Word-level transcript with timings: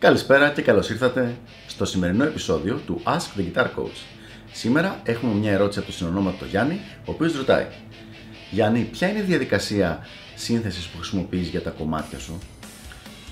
Καλησπέρα 0.00 0.50
και 0.50 0.62
καλώς 0.62 0.90
ήρθατε 0.90 1.36
στο 1.66 1.84
σημερινό 1.84 2.24
επεισόδιο 2.24 2.80
του 2.86 3.00
Ask 3.04 3.38
the 3.38 3.42
Guitar 3.42 3.64
Coach. 3.64 3.98
Σήμερα 4.52 5.00
έχουμε 5.04 5.34
μια 5.34 5.52
ερώτηση 5.52 5.78
από 5.78 5.88
τον 5.88 5.96
συνονόματο 5.96 6.44
Γιάννη, 6.44 6.80
ο 7.04 7.10
οποίος 7.10 7.36
ρωτάει 7.36 7.66
Γιάννη, 8.50 8.88
ποια 8.92 9.08
είναι 9.08 9.18
η 9.18 9.22
διαδικασία 9.22 10.06
σύνθεσης 10.34 10.86
που 10.86 10.98
χρησιμοποιείς 10.98 11.48
για 11.48 11.62
τα 11.62 11.70
κομμάτια 11.70 12.18
σου; 12.18 12.38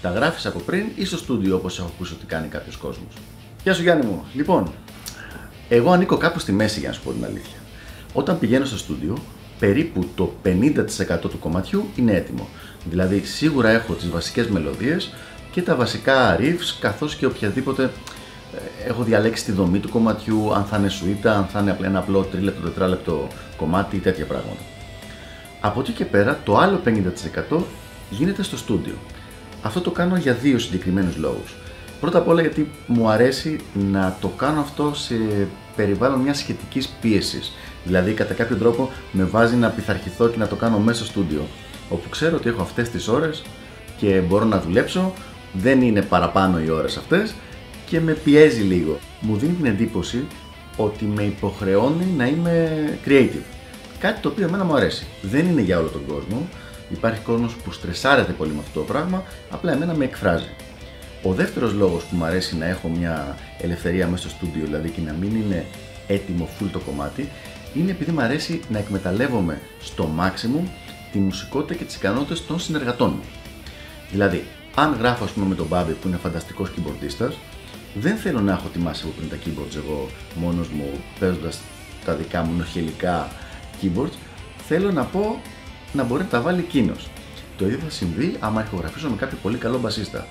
Τα 0.02 0.10
γράφεις 0.10 0.46
από 0.46 0.58
πριν 0.58 0.86
ή 0.94 1.04
στο 1.04 1.16
στούντιο 1.16 1.56
όπως 1.56 1.78
έχω 1.78 1.90
ακούσει 1.94 2.12
ότι 2.12 2.26
κάνει 2.26 2.48
κάποιος 2.48 2.76
κόσμος; 2.76 3.14
Γεια 3.62 3.74
σου 3.74 3.82
Γιάννη 3.82 4.06
μου. 4.06 4.24
Λοιπόν, 4.34 4.72
εγώ 5.68 5.90
ανήκω 5.90 6.16
κάπου 6.16 6.38
στη 6.38 6.52
μέση 6.52 6.78
για 6.78 6.88
να 6.88 6.94
σου 6.94 7.02
πω 7.02 7.12
την 7.12 7.24
αλήθεια. 7.24 7.58
Όταν 8.12 8.38
πηγαίνω 8.38 8.64
στο 8.64 8.78
στούντιο, 8.78 9.18
περίπου 9.58 10.08
το 10.14 10.34
50% 10.44 11.18
του 11.20 11.38
κομματιού 11.38 11.88
είναι 11.96 12.12
έτοιμο. 12.12 12.48
Δηλαδή 12.84 13.20
σίγουρα 13.24 13.68
έχω 13.68 13.92
τις 13.92 14.08
βασικές 14.10 14.46
μελωδίες 14.46 15.12
και 15.56 15.62
τα 15.62 15.74
βασικά 15.74 16.36
riffs 16.40 16.76
καθώς 16.80 17.14
και 17.14 17.26
οποιαδήποτε 17.26 17.82
ε, 18.82 18.88
έχω 18.88 19.02
διαλέξει 19.02 19.44
τη 19.44 19.52
δομή 19.52 19.78
του 19.78 19.88
κομματιού, 19.88 20.54
αν 20.54 20.64
θα 20.64 20.76
είναι 20.76 20.88
σουίτα, 20.88 21.36
αν 21.36 21.46
θα 21.46 21.60
είναι 21.60 21.76
ένα 21.82 21.98
απλό 21.98 22.22
τρίλεπτο, 22.22 22.62
τετράλεπτο 22.62 23.28
κομμάτι 23.56 23.96
ή 23.96 23.98
τέτοια 23.98 24.24
πράγματα. 24.24 24.60
Από 25.60 25.80
εκεί 25.80 25.92
και 25.92 26.04
πέρα 26.04 26.40
το 26.44 26.56
άλλο 26.56 26.80
50% 27.50 27.56
γίνεται 28.10 28.42
στο 28.42 28.56
στούντιο. 28.56 28.94
Αυτό 29.62 29.80
το 29.80 29.90
κάνω 29.90 30.16
για 30.16 30.32
δύο 30.32 30.58
συγκεκριμένους 30.58 31.16
λόγους. 31.16 31.54
Πρώτα 32.00 32.18
απ' 32.18 32.28
όλα 32.28 32.40
γιατί 32.40 32.70
μου 32.86 33.08
αρέσει 33.08 33.60
να 33.90 34.16
το 34.20 34.28
κάνω 34.28 34.60
αυτό 34.60 34.94
σε 34.94 35.14
περιβάλλον 35.76 36.20
μιας 36.20 36.38
σχετικής 36.38 36.88
πίεσης. 37.00 37.52
Δηλαδή, 37.84 38.12
κατά 38.12 38.34
κάποιο 38.34 38.56
τρόπο 38.56 38.90
με 39.12 39.24
βάζει 39.24 39.56
να 39.56 39.68
πειθαρχηθώ 39.68 40.28
και 40.28 40.38
να 40.38 40.46
το 40.46 40.56
κάνω 40.56 40.78
μέσα 40.78 40.98
στο 40.98 41.06
στούντιο. 41.06 41.46
Όπου 41.88 42.08
ξέρω 42.08 42.36
ότι 42.36 42.48
έχω 42.48 42.62
αυτές 42.62 42.90
τις 42.90 43.08
ώρες 43.08 43.42
και 43.96 44.20
μπορώ 44.28 44.44
να 44.44 44.60
δουλέψω, 44.60 45.12
δεν 45.52 45.82
είναι 45.82 46.02
παραπάνω 46.02 46.60
οι 46.60 46.70
ώρες 46.70 46.96
αυτές 46.96 47.34
και 47.86 48.00
με 48.00 48.12
πιέζει 48.12 48.62
λίγο. 48.62 48.98
Μου 49.20 49.36
δίνει 49.36 49.52
την 49.52 49.66
εντύπωση 49.66 50.26
ότι 50.76 51.04
με 51.04 51.22
υποχρεώνει 51.22 52.06
να 52.16 52.26
είμαι 52.26 52.68
creative. 53.06 53.44
Κάτι 53.98 54.20
το 54.20 54.28
οποίο 54.28 54.46
εμένα 54.46 54.64
μου 54.64 54.74
αρέσει. 54.74 55.06
Δεν 55.22 55.46
είναι 55.46 55.60
για 55.60 55.78
όλο 55.78 55.88
τον 55.88 56.06
κόσμο. 56.06 56.48
Υπάρχει 56.90 57.20
κόσμος 57.20 57.54
που 57.54 57.72
στρεσάρεται 57.72 58.32
πολύ 58.32 58.50
με 58.52 58.58
αυτό 58.58 58.80
το 58.80 58.84
πράγμα, 58.84 59.22
απλά 59.50 59.72
εμένα 59.72 59.94
με 59.94 60.04
εκφράζει. 60.04 60.48
Ο 61.22 61.32
δεύτερος 61.32 61.72
λόγος 61.72 62.04
που 62.04 62.16
μου 62.16 62.24
αρέσει 62.24 62.56
να 62.56 62.66
έχω 62.66 62.88
μια 62.88 63.36
ελευθερία 63.60 64.06
μέσα 64.06 64.28
στο 64.28 64.36
στούντιο, 64.36 64.64
δηλαδή 64.64 64.88
και 64.88 65.00
να 65.06 65.12
μην 65.12 65.30
είναι 65.30 65.64
έτοιμο 66.06 66.48
full 66.58 66.68
το 66.72 66.78
κομμάτι, 66.78 67.28
είναι 67.74 67.90
επειδή 67.90 68.12
μου 68.12 68.20
αρέσει 68.20 68.60
να 68.68 68.78
εκμεταλλεύομαι 68.78 69.60
στο 69.80 70.10
maximum 70.18 70.68
τη 71.12 71.18
μουσικότητα 71.18 71.74
και 71.74 71.84
τις 71.84 71.94
ικανότητες 71.94 72.46
των 72.46 72.60
συνεργατών 72.60 73.10
μου. 73.10 73.24
Δηλαδή, 74.10 74.44
αν 74.78 74.96
γράφω 74.98 75.24
ας 75.24 75.30
πούμε 75.30 75.46
με 75.46 75.54
τον 75.54 75.66
Μπάμπη 75.66 75.92
που 75.92 76.08
είναι 76.08 76.16
φανταστικός 76.16 76.70
keyboardista, 76.70 77.30
δεν 77.94 78.16
θέλω 78.16 78.40
να 78.40 78.52
έχω 78.52 78.66
ετοιμάσει 78.66 79.04
από 79.04 79.12
πριν 79.16 79.28
τα 79.28 79.36
keyboards 79.36 79.76
εγώ 79.76 80.08
μόνος 80.34 80.68
μου 80.68 80.90
παίζοντας 81.18 81.60
τα 82.04 82.14
δικά 82.14 82.42
μου 82.42 82.56
νοχελικά 82.56 83.28
keyboards. 83.82 84.16
Θέλω 84.66 84.92
να 84.92 85.04
πω 85.04 85.40
να 85.92 86.04
μπορεί 86.04 86.22
να 86.22 86.28
τα 86.28 86.40
βάλει 86.40 86.60
εκείνος. 86.60 87.08
Το 87.56 87.64
ίδιο 87.66 87.78
θα 87.78 87.90
συμβεί 87.90 88.36
άμα 88.40 88.62
ηχογραφήσω 88.62 89.08
με 89.08 89.16
κάποιο 89.16 89.38
πολύ 89.42 89.56
καλό 89.56 89.78
μπασίστα. 89.78 90.26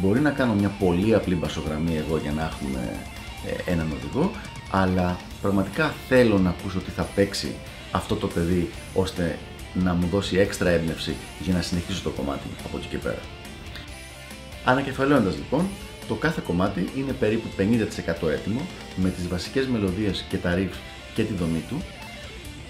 Μπορεί 0.00 0.20
να 0.20 0.30
κάνω 0.30 0.54
μια 0.54 0.68
πολύ 0.68 1.14
απλή 1.14 1.34
μπασογραμμή 1.34 1.96
εγώ 1.96 2.16
για 2.16 2.32
να 2.32 2.42
έχουμε 2.42 2.92
ε, 3.46 3.70
έναν 3.70 3.92
οδηγό, 3.92 4.30
αλλά 4.70 5.16
πραγματικά 5.42 5.94
θέλω 6.08 6.38
να 6.38 6.50
ακούσω 6.50 6.78
τι 6.78 6.90
θα 6.90 7.02
παίξει 7.02 7.54
αυτό 7.90 8.14
το 8.14 8.26
παιδί 8.26 8.70
ώστε 8.94 9.38
να 9.74 9.94
μου 9.94 10.06
δώσει 10.06 10.36
έξτρα 10.36 10.70
έμπνευση 10.70 11.16
για 11.40 11.54
να 11.54 11.62
συνεχίσω 11.62 12.02
το 12.02 12.10
κομμάτι 12.10 12.48
από 12.64 12.76
εκεί 12.76 12.86
και 12.86 12.98
πέρα. 12.98 13.18
Ανακεφαλαίοντας 14.64 15.36
λοιπόν, 15.36 15.66
το 16.08 16.14
κάθε 16.14 16.42
κομμάτι 16.46 16.88
είναι 16.96 17.12
περίπου 17.12 17.48
50% 17.58 18.28
έτοιμο 18.28 18.60
με 18.96 19.10
τις 19.10 19.28
βασικές 19.28 19.66
μελωδίες 19.66 20.24
και 20.28 20.36
τα 20.36 20.54
riffs 20.56 20.78
και 21.14 21.22
τη 21.22 21.32
δομή 21.34 21.64
του 21.68 21.82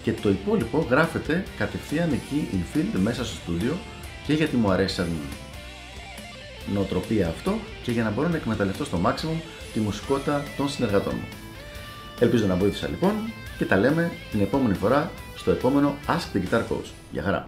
και 0.02 0.12
το 0.12 0.28
υπόλοιπο 0.28 0.86
γράφεται 0.90 1.44
κατευθείαν 1.58 2.12
εκεί 2.12 2.48
infield 2.52 2.98
μέσα 3.00 3.24
στο 3.24 3.34
στούντιο 3.34 3.78
και 4.26 4.32
γιατί 4.32 4.56
μου 4.56 4.70
αρέσει 4.70 4.94
σαν 4.94 5.08
νοοτροπία 6.74 7.28
αυτό 7.28 7.58
και 7.82 7.90
για 7.90 8.02
να 8.02 8.10
μπορώ 8.10 8.28
να 8.28 8.36
εκμεταλλευτώ 8.36 8.84
στο 8.84 9.00
maximum 9.04 9.40
τη 9.72 9.80
μουσικότητα 9.80 10.44
των 10.56 10.68
συνεργατών 10.68 11.14
μου. 11.16 11.28
Ελπίζω 12.18 12.46
να 12.46 12.56
βοήθησα 12.56 12.88
λοιπόν 12.88 13.12
και 13.58 13.64
τα 13.64 13.76
λέμε 13.76 14.12
την 14.30 14.40
επόμενη 14.40 14.74
φορά 14.74 15.10
στο 15.36 15.50
επόμενο 15.50 15.94
Ask 16.06 16.36
the 16.36 16.40
Guitar 16.40 16.60
Coach. 16.60 16.90
Γεια 17.12 17.22
χαρά! 17.22 17.44